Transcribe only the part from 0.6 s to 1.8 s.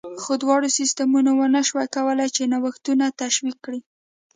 سیستمونو ونه